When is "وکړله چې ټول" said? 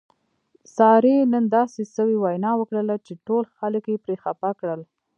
2.57-3.43